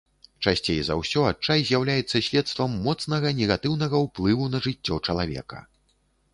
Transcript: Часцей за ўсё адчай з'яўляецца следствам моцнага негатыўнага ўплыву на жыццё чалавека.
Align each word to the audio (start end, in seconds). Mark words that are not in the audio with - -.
Часцей 0.43 0.79
за 0.87 0.95
ўсё 1.01 1.25
адчай 1.31 1.59
з'яўляецца 1.67 2.23
следствам 2.29 2.73
моцнага 2.89 3.35
негатыўнага 3.43 4.03
ўплыву 4.07 4.51
на 4.55 4.65
жыццё 4.67 5.01
чалавека. 5.07 5.65